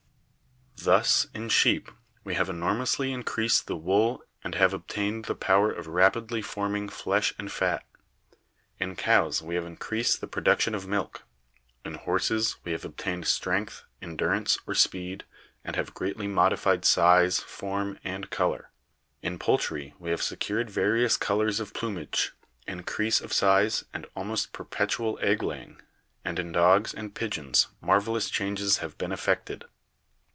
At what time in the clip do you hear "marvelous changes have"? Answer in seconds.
27.81-28.97